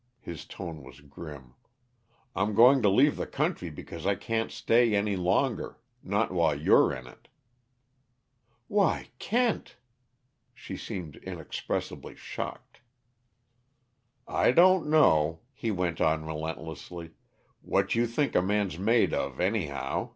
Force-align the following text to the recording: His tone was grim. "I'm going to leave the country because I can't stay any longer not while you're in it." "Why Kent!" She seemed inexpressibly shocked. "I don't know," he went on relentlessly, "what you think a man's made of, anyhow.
His 0.21 0.45
tone 0.45 0.81
was 0.81 0.99
grim. 1.01 1.53
"I'm 2.35 2.55
going 2.55 2.81
to 2.81 2.89
leave 2.89 3.17
the 3.17 3.27
country 3.27 3.69
because 3.69 4.07
I 4.07 4.15
can't 4.15 4.51
stay 4.51 4.95
any 4.95 5.15
longer 5.15 5.77
not 6.01 6.31
while 6.31 6.59
you're 6.59 6.91
in 6.91 7.05
it." 7.05 7.27
"Why 8.67 9.09
Kent!" 9.19 9.77
She 10.55 10.75
seemed 10.75 11.17
inexpressibly 11.17 12.15
shocked. 12.15 12.81
"I 14.27 14.51
don't 14.51 14.87
know," 14.89 15.41
he 15.53 15.69
went 15.69 16.01
on 16.01 16.25
relentlessly, 16.25 17.11
"what 17.61 17.93
you 17.93 18.07
think 18.07 18.33
a 18.33 18.41
man's 18.41 18.79
made 18.79 19.13
of, 19.13 19.39
anyhow. 19.39 20.09